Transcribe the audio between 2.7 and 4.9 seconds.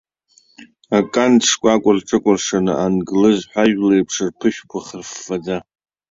англыз ҳәажәла еиԥш рԥышәқәа